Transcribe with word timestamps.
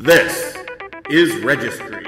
This 0.00 0.56
is 1.10 1.36
Registry, 1.44 2.06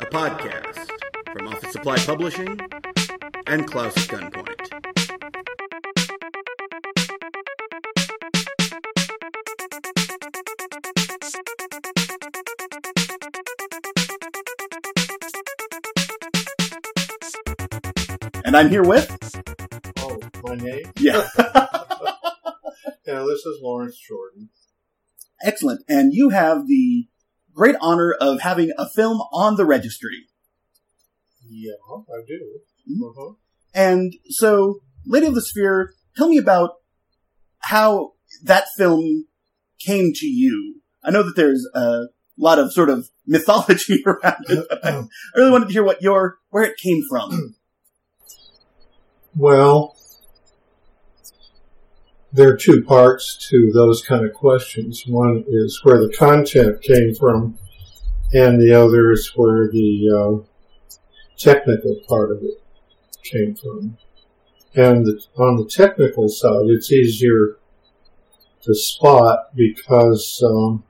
a 0.00 0.06
podcast 0.06 0.90
from 1.32 1.48
Office 1.48 1.72
Supply 1.72 1.96
Publishing 1.96 2.60
and 3.46 3.66
Klaus 3.66 3.94
Gunpoint. 4.06 4.48
And 18.44 18.56
I'm 18.56 18.68
here 18.68 18.82
with 18.82 19.08
Oh, 19.98 20.18
my 20.44 20.54
name? 20.56 20.90
yeah, 20.96 21.28
Yeah, 23.10 23.24
this 23.24 23.40
is 23.44 23.58
Lawrence 23.60 23.96
Jordan. 23.98 24.50
excellent. 25.42 25.82
And 25.88 26.12
you 26.12 26.28
have 26.30 26.66
the 26.68 27.08
great 27.54 27.74
honor 27.80 28.12
of 28.20 28.40
having 28.42 28.70
a 28.78 28.88
film 28.88 29.20
on 29.32 29.56
the 29.56 29.64
registry. 29.64 30.26
Yeah, 31.48 31.72
I 31.90 32.22
do. 32.26 32.60
Mhm. 32.88 33.10
Uh-huh. 33.10 33.34
And 33.74 34.14
so, 34.28 34.80
Lady 35.06 35.26
of 35.26 35.34
the 35.34 35.40
Sphere, 35.42 35.94
tell 36.16 36.28
me 36.28 36.38
about 36.38 36.74
how 37.60 38.12
that 38.44 38.68
film 38.76 39.26
came 39.78 40.12
to 40.14 40.26
you. 40.26 40.80
I 41.02 41.10
know 41.10 41.22
that 41.22 41.36
there's 41.36 41.66
a 41.74 42.04
lot 42.36 42.58
of 42.58 42.72
sort 42.72 42.90
of 42.90 43.08
mythology 43.26 44.02
around 44.06 44.44
it. 44.48 44.66
I 44.84 45.04
really 45.34 45.50
wanted 45.50 45.66
to 45.68 45.72
hear 45.72 45.82
what 45.84 46.02
your 46.02 46.38
where 46.50 46.64
it 46.64 46.76
came 46.76 47.02
from. 47.08 47.56
Well, 49.34 49.96
there 52.32 52.50
are 52.50 52.56
two 52.56 52.82
parts 52.82 53.36
to 53.50 53.70
those 53.72 54.02
kind 54.02 54.24
of 54.24 54.32
questions. 54.32 55.04
One 55.06 55.44
is 55.48 55.80
where 55.82 55.98
the 55.98 56.14
content 56.16 56.80
came 56.82 57.14
from, 57.14 57.58
and 58.32 58.60
the 58.60 58.72
other 58.72 59.10
is 59.10 59.32
where 59.34 59.68
the 59.68 60.10
uh, 60.10 60.96
technical 61.36 61.96
part 62.08 62.30
of 62.30 62.42
it 62.42 62.62
came 63.24 63.54
from. 63.54 63.96
And 64.74 65.04
the, 65.04 65.20
on 65.36 65.56
the 65.56 65.64
technical 65.64 66.28
side, 66.28 66.66
it's 66.66 66.92
easier 66.92 67.56
to 68.62 68.74
spot 68.74 69.56
because 69.56 70.40
um, 70.46 70.84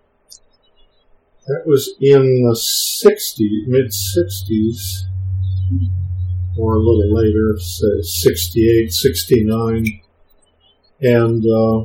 that 1.47 1.63
was 1.65 1.95
in 2.01 2.43
the 2.43 2.55
60s, 2.55 3.67
mid 3.67 3.87
60s, 3.87 5.05
or 6.59 6.75
a 6.75 6.79
little 6.79 7.15
later, 7.15 7.59
say 7.59 8.03
68, 8.03 8.93
69. 8.93 10.03
And 11.01 11.45
uh, 11.47 11.85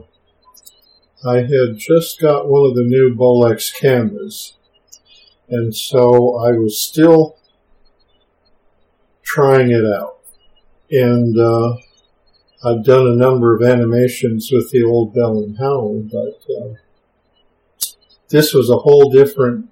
I 1.28 1.38
had 1.38 1.78
just 1.78 2.20
got 2.20 2.48
one 2.48 2.70
of 2.70 2.76
the 2.76 2.84
new 2.84 3.16
Bolex 3.16 3.74
cameras. 3.74 4.58
And 5.50 5.76
so 5.76 6.38
I 6.38 6.52
was 6.52 6.80
still 6.80 7.38
trying 9.24 9.72
it 9.72 9.86
out. 9.86 10.20
And 10.92 11.38
uh, 11.38 11.78
I'd 12.66 12.84
done 12.84 13.08
a 13.08 13.16
number 13.16 13.56
of 13.56 13.62
animations 13.62 14.50
with 14.52 14.72
the 14.72 14.84
old 14.84 15.14
Bell 15.14 15.38
and 15.40 15.58
Howell, 15.58 16.10
but 16.12 16.54
uh, 16.54 16.74
this 18.30 18.54
was 18.54 18.70
a 18.70 18.78
whole 18.78 19.12
different 19.12 19.70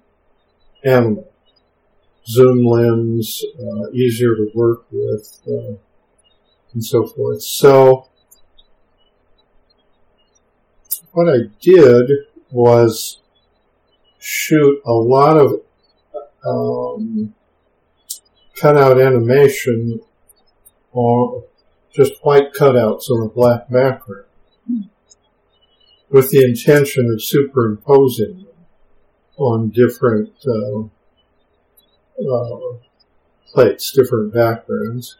animal. 0.84 1.30
Zoom 2.26 2.64
lens, 2.64 3.44
uh, 3.58 3.90
easier 3.92 4.34
to 4.34 4.50
work 4.54 4.84
with, 4.90 5.40
uh, 5.46 5.76
and 6.72 6.84
so 6.84 7.06
forth. 7.06 7.42
So, 7.42 8.08
what 11.14 11.28
I 11.28 11.48
did 11.60 12.10
was 12.50 13.20
shoot 14.18 14.82
a 14.84 14.92
lot 14.92 15.36
of 15.36 15.60
um, 16.44 17.34
cutout 18.56 19.00
animation 19.00 20.00
or 20.92 21.44
just 21.92 22.14
white 22.22 22.52
cutouts 22.52 23.10
on 23.10 23.24
a 23.24 23.28
black 23.28 23.70
background 23.70 24.26
with 26.10 26.30
the 26.30 26.44
intention 26.44 27.10
of 27.12 27.22
superimposing 27.22 28.36
them 28.36 28.66
on 29.36 29.68
different 29.70 30.32
uh, 30.46 30.80
uh, 32.28 32.58
plates, 33.52 33.92
different 33.92 34.34
backgrounds. 34.34 35.16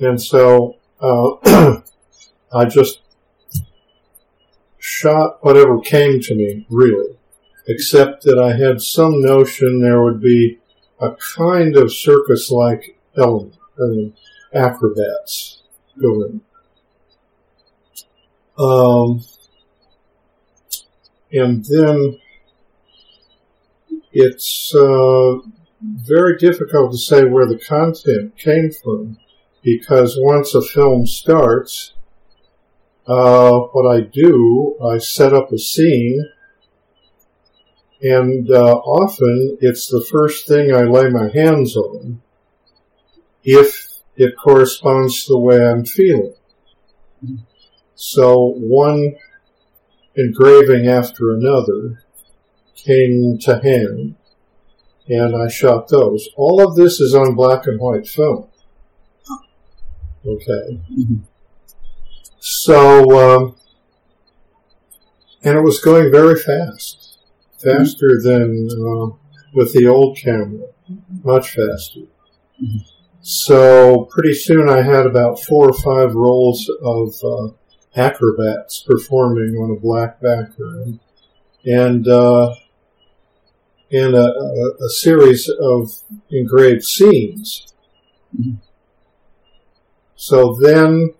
And 0.00 0.20
so 0.20 0.76
uh, 1.00 1.80
I 2.52 2.64
just 2.64 3.00
shot 4.88 5.38
whatever 5.42 5.78
came 5.80 6.18
to 6.20 6.34
me, 6.34 6.66
really, 6.70 7.18
except 7.66 8.24
that 8.24 8.38
I 8.38 8.56
had 8.56 8.80
some 8.80 9.20
notion 9.20 9.80
there 9.80 10.02
would 10.02 10.20
be 10.20 10.58
a 10.98 11.10
kind 11.36 11.76
of 11.76 11.92
circus 11.92 12.50
like 12.50 12.98
element, 13.16 13.56
I 13.78 13.86
mean, 13.86 14.14
acrobats 14.54 15.62
going. 16.00 16.40
Um, 18.58 19.22
and 21.30 21.64
then 21.66 22.18
it's 24.10 24.74
uh, 24.74 25.36
very 25.82 26.38
difficult 26.38 26.92
to 26.92 26.98
say 26.98 27.24
where 27.24 27.46
the 27.46 27.58
content 27.58 28.36
came 28.38 28.72
from 28.72 29.18
because 29.62 30.16
once 30.18 30.54
a 30.54 30.62
film 30.62 31.06
starts, 31.06 31.92
uh, 33.08 33.58
what 33.72 33.90
I 33.90 34.02
do, 34.02 34.76
I 34.84 34.98
set 34.98 35.32
up 35.32 35.50
a 35.50 35.58
scene, 35.58 36.30
and 38.02 38.50
uh, 38.50 38.76
often 38.76 39.58
it's 39.60 39.88
the 39.88 40.06
first 40.10 40.46
thing 40.46 40.72
I 40.74 40.82
lay 40.82 41.08
my 41.08 41.30
hands 41.34 41.74
on 41.76 42.20
if 43.42 43.88
it 44.16 44.34
corresponds 44.36 45.24
to 45.24 45.32
the 45.32 45.38
way 45.38 45.66
I'm 45.66 45.84
feeling. 45.84 46.34
So 47.94 48.54
one 48.56 49.16
engraving 50.14 50.86
after 50.86 51.32
another 51.32 52.02
came 52.76 53.38
to 53.42 53.58
hand, 53.60 54.16
and 55.08 55.34
I 55.34 55.48
shot 55.48 55.88
those. 55.88 56.28
All 56.36 56.60
of 56.64 56.76
this 56.76 57.00
is 57.00 57.14
on 57.14 57.34
black 57.34 57.66
and 57.66 57.80
white 57.80 58.06
film. 58.06 58.48
Okay. 60.26 60.80
Mhm. 60.92 61.20
So, 62.40 63.10
um, 63.18 63.56
and 65.42 65.56
it 65.56 65.62
was 65.62 65.80
going 65.80 66.10
very 66.10 66.38
fast, 66.38 67.18
faster 67.58 68.20
than 68.22 68.68
uh, 68.70 69.16
with 69.54 69.72
the 69.72 69.86
old 69.86 70.16
camera, 70.16 70.68
much 71.24 71.50
faster. 71.50 72.00
Mhm. 72.62 72.84
So 73.20 74.04
pretty 74.10 74.34
soon 74.34 74.68
I 74.68 74.82
had 74.82 75.04
about 75.06 75.40
four 75.40 75.68
or 75.68 75.72
five 75.72 76.14
rolls 76.14 76.70
of 76.82 77.14
uh, 77.24 77.52
acrobats 77.96 78.82
performing 78.82 79.56
on 79.56 79.76
a 79.76 79.80
black 79.80 80.20
background, 80.20 81.00
and 81.64 82.06
uh, 82.06 82.54
and 83.90 84.14
a, 84.14 84.24
a, 84.24 84.84
a 84.84 84.88
series 84.90 85.50
of 85.60 85.90
engraved 86.30 86.84
scenes. 86.84 87.66
Mhm. 88.38 88.58
So 90.16 90.54
then, 90.54 91.14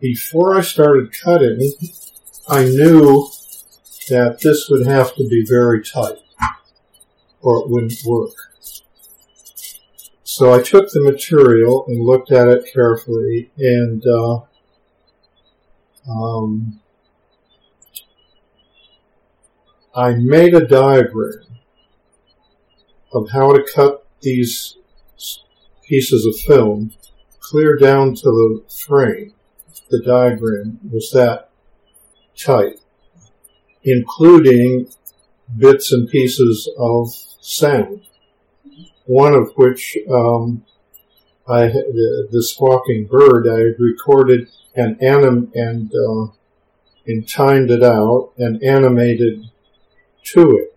before 0.00 0.56
I 0.56 0.62
started 0.62 1.12
cutting, 1.12 1.72
I 2.48 2.64
knew 2.64 3.28
that 4.08 4.40
this 4.40 4.68
would 4.68 4.86
have 4.86 5.14
to 5.14 5.28
be 5.28 5.44
very 5.46 5.84
tight, 5.84 6.18
or 7.40 7.60
it 7.62 7.70
wouldn't 7.70 8.02
work. 8.04 8.34
So 10.24 10.54
I 10.54 10.62
took 10.62 10.90
the 10.90 11.02
material 11.02 11.84
and 11.86 12.04
looked 12.04 12.32
at 12.32 12.48
it 12.48 12.72
carefully, 12.72 13.50
and 13.58 14.02
uh, 14.06 14.40
um, 16.10 16.80
I 19.94 20.14
made 20.14 20.54
a 20.54 20.66
diagram 20.66 21.44
of 23.12 23.30
how 23.30 23.52
to 23.52 23.64
cut 23.74 24.06
these 24.22 24.76
pieces 25.82 26.24
of 26.24 26.36
film 26.46 26.92
clear 27.40 27.76
down 27.76 28.14
to 28.14 28.22
the 28.22 28.62
frame. 28.86 29.34
The 29.88 30.02
diagram 30.04 30.78
was 30.92 31.10
that 31.12 31.50
tight, 32.36 32.80
including 33.82 34.88
bits 35.56 35.92
and 35.92 36.08
pieces 36.08 36.70
of 36.78 37.12
sound. 37.40 38.02
One 39.06 39.34
of 39.34 39.52
which 39.56 39.96
um, 40.08 40.64
I 41.48 41.66
the, 41.66 42.28
the 42.30 42.42
squawking 42.42 43.08
bird 43.10 43.48
I 43.48 43.58
had 43.58 43.80
recorded 43.80 44.48
and 44.76 45.02
anim 45.02 45.50
and 45.54 45.92
uh, 45.92 46.32
and 47.06 47.28
timed 47.28 47.70
it 47.70 47.82
out 47.82 48.32
and 48.38 48.62
animated 48.62 49.46
to 50.26 50.58
it. 50.58 50.76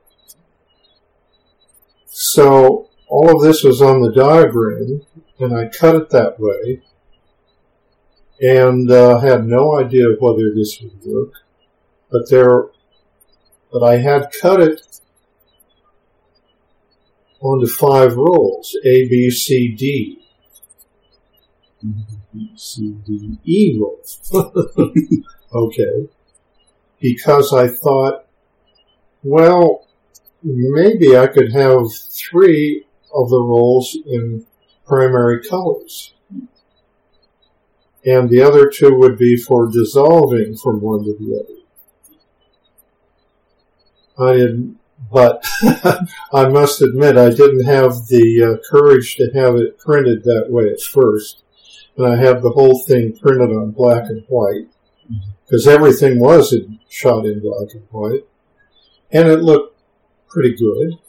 So 2.07 2.89
all 3.07 3.35
of 3.35 3.43
this 3.43 3.63
was 3.63 3.81
on 3.81 4.01
the 4.01 4.11
diagram, 4.11 5.01
and 5.39 5.55
I 5.55 5.67
cut 5.67 5.95
it 5.95 6.09
that 6.09 6.39
way. 6.39 6.81
And 8.43 8.91
uh, 8.91 9.19
had 9.21 9.45
no 9.45 9.79
idea 9.79 10.03
whether 10.19 10.53
this 10.53 10.81
would 10.81 10.99
work. 11.05 11.33
But 12.11 12.29
there, 12.29 12.65
but 13.71 13.83
I 13.83 13.97
had 13.97 14.33
cut 14.39 14.59
it 14.59 14.81
onto 17.39 17.67
five 17.67 18.15
rolls: 18.17 18.75
A, 18.83 19.07
B, 19.07 19.31
C, 19.31 19.69
D. 19.69 20.19
B, 21.81 22.51
C, 22.55 22.95
D, 23.05 23.37
E 23.45 23.79
rolls. 23.79 24.29
okay, 25.53 26.09
because 26.99 27.53
I 27.53 27.69
thought, 27.69 28.25
well, 29.23 29.87
maybe 30.43 31.17
I 31.17 31.27
could 31.27 31.53
have 31.53 31.85
three 31.93 32.85
of 33.13 33.29
the 33.29 33.41
rolls 33.41 33.97
in 34.05 34.45
primary 34.85 35.41
colors. 35.47 36.13
And 38.05 38.29
the 38.29 38.41
other 38.41 38.69
two 38.69 38.95
would 38.95 39.17
be 39.17 39.37
for 39.37 39.69
dissolving 39.71 40.57
from 40.57 40.81
one 40.81 41.03
to 41.03 41.15
the 41.17 41.39
other. 41.39 41.63
I 44.19 44.33
didn't, 44.33 44.77
but 45.11 45.43
I 46.33 46.47
must 46.49 46.81
admit 46.81 47.17
I 47.17 47.29
didn't 47.29 47.65
have 47.65 48.07
the 48.07 48.43
uh, 48.43 48.69
courage 48.69 49.15
to 49.15 49.31
have 49.33 49.55
it 49.55 49.79
printed 49.79 50.23
that 50.23 50.47
way 50.49 50.65
at 50.65 50.81
first. 50.81 51.43
And 51.97 52.05
I 52.05 52.17
have 52.17 52.41
the 52.41 52.51
whole 52.51 52.79
thing 52.79 53.15
printed 53.15 53.51
on 53.51 53.71
black 53.71 54.09
and 54.09 54.23
white 54.27 54.67
because 55.45 55.67
everything 55.67 56.19
was 56.19 56.51
in, 56.53 56.79
shot 56.89 57.25
in 57.25 57.39
black 57.39 57.73
and 57.73 57.87
white. 57.89 58.25
And 59.11 59.27
it 59.27 59.39
looked 59.39 59.77
pretty 60.27 60.55
good. 60.55 60.99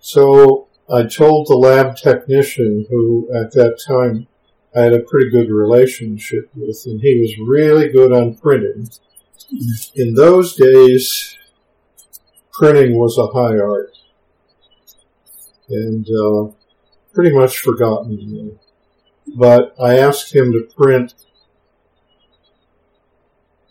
So 0.00 0.68
I 0.92 1.04
told 1.04 1.46
the 1.46 1.56
lab 1.56 1.96
technician 1.96 2.86
who 2.90 3.30
at 3.34 3.52
that 3.52 3.78
time 3.86 4.26
I 4.74 4.80
had 4.82 4.92
a 4.94 5.00
pretty 5.00 5.30
good 5.30 5.50
relationship 5.50 6.50
with, 6.54 6.82
and 6.86 7.00
he 7.00 7.20
was 7.20 7.48
really 7.48 7.90
good 7.90 8.12
on 8.12 8.36
printing. 8.36 8.88
In 9.94 10.14
those 10.14 10.56
days, 10.56 11.36
printing 12.52 12.96
was 12.96 13.18
a 13.18 13.26
high 13.26 13.58
art 13.58 13.96
and 15.68 16.06
uh, 16.06 16.52
pretty 17.12 17.34
much 17.34 17.58
forgotten. 17.58 18.58
But 19.36 19.74
I 19.80 19.98
asked 19.98 20.34
him 20.34 20.52
to 20.52 20.68
print 20.76 21.14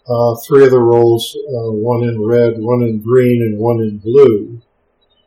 uh, 0.08 0.36
three 0.48 0.66
of 0.66 0.72
the 0.72 0.80
rolls, 0.80 1.36
uh, 1.36 1.72
one 1.72 2.04
in 2.04 2.24
red, 2.24 2.56
one 2.58 2.84
in 2.84 3.02
green, 3.02 3.42
and 3.42 3.58
one 3.58 3.80
in 3.82 3.98
blue, 4.00 4.62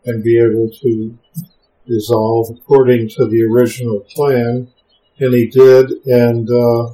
and 0.04 0.22
be 0.22 0.38
able 0.38 0.70
to 0.82 1.18
dissolve 1.86 2.50
according 2.50 3.08
to 3.10 3.26
the 3.26 3.42
original 3.44 4.00
plan. 4.00 4.68
And 5.18 5.32
he 5.34 5.46
did, 5.46 5.90
and 6.06 6.48
uh, 6.48 6.92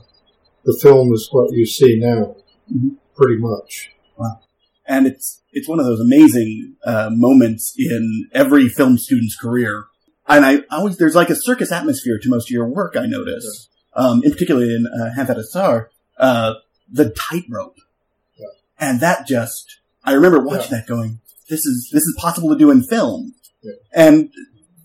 the 0.65 0.79
film 0.83 1.13
is 1.13 1.29
what 1.33 1.53
you 1.53 1.65
see 1.67 1.99
now, 1.99 2.37
Mhm. 2.73 2.97
pretty 3.17 3.39
much. 3.41 3.91
Wow! 4.17 4.41
and 4.87 5.07
it's 5.07 5.43
it's 5.53 5.69
one 5.69 5.81
of 5.81 5.87
those 5.87 6.01
amazing 6.01 6.77
uh, 6.85 7.11
moments 7.13 7.75
in 7.79 8.29
every 8.33 8.69
film 8.69 8.99
student's 8.99 9.37
career. 9.37 9.85
And 10.29 10.45
I 10.45 10.63
always 10.71 10.97
there's 10.99 11.15
like 11.17 11.31
a 11.31 11.35
circus 11.37 11.73
atmosphere 11.73 12.19
to 12.23 12.29
most 12.29 12.49
of 12.49 12.51
your 12.53 12.69
work. 12.69 12.95
I 12.97 13.07
notice, 13.07 13.69
um, 13.95 14.23
in 14.23 14.31
particular 14.33 14.63
in 14.65 14.87
uh, 14.87 15.11
Hamfat 15.17 15.39
Asar, 15.39 15.91
uh, 16.19 16.55
the 16.93 17.11
tightrope, 17.11 17.77
Yeah. 18.39 18.47
and 18.79 19.01
that 19.01 19.27
just 19.27 19.79
I 20.05 20.13
remember 20.13 20.41
watching 20.41 20.71
that 20.73 20.87
going, 20.87 21.21
this 21.49 21.65
is 21.67 21.89
this 21.93 22.03
is 22.05 22.15
possible 22.19 22.51
to 22.51 22.59
do 22.59 22.71
in 22.71 22.83
film. 22.83 23.35
Yeah. 23.63 23.73
And 23.93 24.31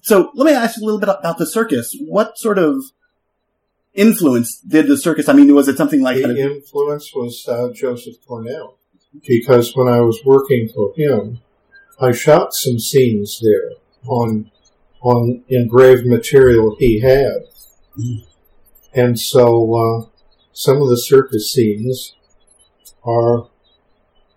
so 0.02 0.32
let 0.36 0.46
me 0.46 0.54
ask 0.54 0.78
you 0.78 0.84
a 0.84 0.86
little 0.86 1.00
bit 1.00 1.10
about 1.10 1.38
the 1.38 1.46
circus. 1.46 1.96
What 2.00 2.38
sort 2.38 2.58
of 2.58 2.84
influence 3.96 4.60
did 4.60 4.88
the 4.88 4.98
circus? 4.98 5.28
I 5.30 5.34
mean, 5.34 5.54
was 5.54 5.68
it 5.68 5.78
something 5.78 6.02
like 6.02 6.18
the 6.18 6.38
influence 6.40 7.12
was 7.16 7.48
uh, 7.48 7.70
Joseph 7.74 8.16
Cornell 8.28 8.78
because 9.28 9.76
when 9.76 9.88
I 9.88 10.02
was 10.02 10.22
working 10.26 10.70
for 10.74 10.94
him, 10.96 11.40
I 12.00 12.12
shot 12.12 12.54
some 12.54 12.80
scenes 12.80 13.40
there 13.42 13.72
on 14.08 14.52
on 15.02 15.44
engraved 15.50 16.06
material 16.06 16.76
he 16.80 17.00
had, 17.00 17.44
Mm. 17.98 18.26
and 18.94 19.18
so 19.20 19.74
uh, 19.74 20.10
some 20.52 20.82
of 20.82 20.90
the 20.90 20.98
circus 20.98 21.54
scenes 21.54 22.14
are 23.06 23.48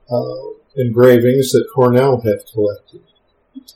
uh, 0.09 0.35
engravings 0.77 1.51
that 1.53 1.67
Cornell 1.75 2.21
had 2.21 2.39
collected. 2.53 3.03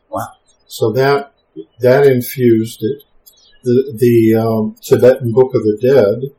Wow. 0.08 0.28
So 0.66 0.92
that 0.92 1.34
that 1.80 2.06
infused 2.06 2.82
it. 2.82 3.02
The 3.64 3.94
the 3.96 4.34
um, 4.34 4.76
Tibetan 4.80 5.32
Book 5.32 5.54
of 5.54 5.62
the 5.62 5.78
Dead 5.80 6.32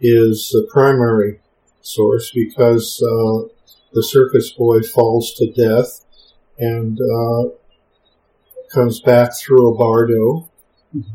is 0.00 0.50
the 0.52 0.66
primary 0.70 1.40
source 1.80 2.30
because 2.30 3.02
uh, 3.02 3.48
the 3.92 4.02
circus 4.02 4.50
boy 4.50 4.82
falls 4.82 5.32
to 5.34 5.50
death 5.52 6.04
and 6.58 6.98
uh, 7.00 7.48
comes 8.72 9.00
back 9.00 9.30
through 9.36 9.72
a 9.72 9.78
bardo 9.78 10.50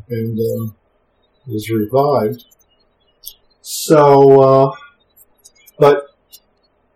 and 0.08 0.38
uh, 0.38 0.72
is 1.48 1.70
revived. 1.70 2.44
So, 3.60 4.40
uh, 4.40 4.72
but 5.78 6.06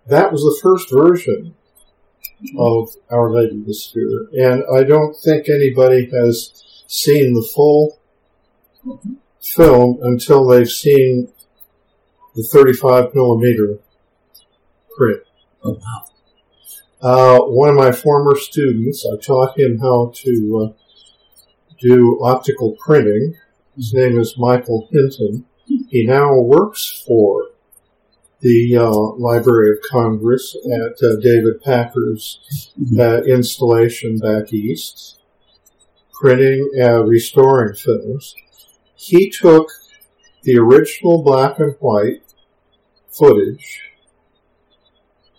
that 0.06 0.32
was 0.32 0.42
the 0.42 0.58
first 0.62 0.90
version 0.90 1.54
of 2.58 2.88
Our 3.10 3.30
Lady 3.30 3.60
of 3.60 3.66
the 3.66 3.74
Sphere, 3.74 4.28
and 4.32 4.64
I 4.74 4.82
don't 4.82 5.14
think 5.14 5.48
anybody 5.48 6.10
has 6.12 6.64
seen 6.88 7.34
the 7.34 7.48
full 7.54 7.98
film 9.42 9.98
until 10.02 10.46
they've 10.46 10.70
seen 10.70 11.32
the 12.34 12.42
35 12.42 13.14
millimeter 13.14 13.78
print. 14.96 15.22
Oh, 15.64 15.78
wow. 15.80 16.04
Uh, 17.00 17.38
one 17.46 17.68
of 17.68 17.74
my 17.74 17.90
former 17.90 18.36
students, 18.36 19.04
I 19.06 19.16
taught 19.20 19.58
him 19.58 19.78
how 19.78 20.12
to 20.14 20.72
uh, 20.72 21.42
do 21.80 22.20
optical 22.22 22.76
printing. 22.78 23.34
His 23.76 23.92
name 23.92 24.18
is 24.18 24.38
Michael 24.38 24.88
Hinton. 24.92 25.44
He 25.66 26.06
now 26.06 26.38
works 26.38 27.02
for 27.06 27.48
the 28.40 28.76
uh, 28.76 28.90
Library 28.90 29.72
of 29.72 29.78
Congress 29.88 30.56
at 30.64 31.02
uh, 31.02 31.16
David 31.20 31.62
Packard's 31.62 32.72
uh, 32.98 33.22
installation 33.22 34.18
back 34.18 34.52
east, 34.52 35.20
printing, 36.12 36.70
uh, 36.80 37.02
restoring 37.04 37.74
films. 37.74 38.34
He 39.02 39.30
took 39.30 39.68
the 40.44 40.56
original 40.58 41.24
black 41.24 41.58
and 41.58 41.74
white 41.80 42.22
footage 43.10 43.80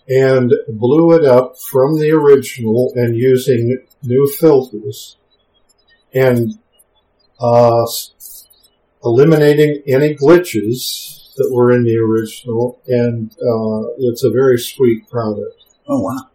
and 0.06 0.52
blew 0.68 1.12
it 1.12 1.24
up 1.24 1.54
from 1.58 1.98
the 1.98 2.10
original 2.10 2.92
and 2.94 3.16
using 3.16 3.78
new 4.02 4.30
filters 4.38 5.16
and 6.12 6.58
uh, 7.40 7.86
eliminating 9.02 9.82
any 9.86 10.14
glitches 10.14 11.32
that 11.36 11.50
were 11.50 11.72
in 11.72 11.84
the 11.84 11.96
original 11.96 12.82
and 12.86 13.32
uh, 13.32 13.88
it's 13.98 14.22
a 14.24 14.30
very 14.30 14.58
sweet 14.58 15.08
product. 15.08 15.64
Oh 15.88 16.00
wow. 16.00 16.30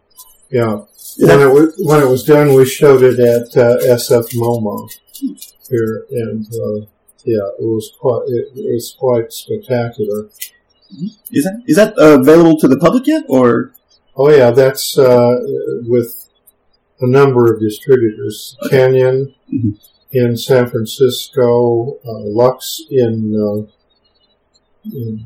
Yeah. 0.50 0.80
Is 0.96 1.18
When 1.20 1.42
it, 1.42 1.54
was, 1.54 1.76
when 1.78 2.02
it 2.02 2.08
was 2.08 2.24
done, 2.24 2.56
we 2.56 2.66
showed 2.66 3.04
it 3.04 3.20
at 3.20 3.56
uh, 3.56 3.78
SF 3.86 4.34
MoMA 4.34 4.90
here, 5.70 6.08
and 6.10 6.48
uh, 6.48 6.88
yeah, 7.26 7.48
it 7.60 7.66
was 7.66 7.92
quite 8.00 8.24
it, 8.28 8.48
it 8.56 8.74
was 8.74 8.96
quite 9.00 9.32
spectacular. 9.32 10.30
Is 11.32 11.44
that 11.44 11.62
is 11.68 11.76
that 11.76 11.98
uh, 12.00 12.20
available 12.20 12.58
to 12.60 12.68
the 12.68 12.78
public 12.80 13.06
yet, 13.08 13.24
or 13.28 13.74
Oh 14.16 14.30
yeah, 14.30 14.52
that's 14.52 14.98
uh, 14.98 15.38
with 15.88 16.30
a 17.00 17.08
number 17.08 17.54
of 17.54 17.62
distributors. 17.62 18.58
Canyon 18.70 19.34
Mhm. 19.54 19.80
in 20.12 20.36
San 20.38 20.68
Francisco, 20.70 21.98
uh, 22.06 22.20
Lux 22.26 22.82
in, 22.90 23.34
uh, 23.36 24.90
in 24.92 25.26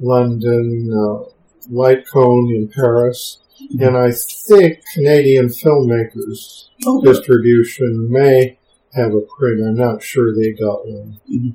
London, 0.00 0.90
uh, 0.92 1.24
Lightcone 1.70 2.54
in 2.54 2.68
Paris, 2.74 3.38
and 3.78 3.96
I 3.96 4.10
think 4.12 4.80
Canadian 4.94 5.48
filmmakers 5.48 6.68
good. 6.84 7.04
distribution 7.04 8.10
may 8.10 8.57
have 8.94 9.14
a 9.14 9.20
print. 9.20 9.62
I'm 9.64 9.76
not 9.76 10.02
sure 10.02 10.34
they 10.34 10.52
got 10.52 10.86
one. 10.86 11.20
Mhm. 11.30 11.54